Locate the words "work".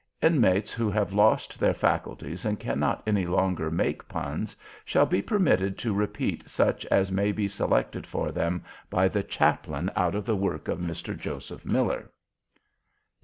10.35-10.67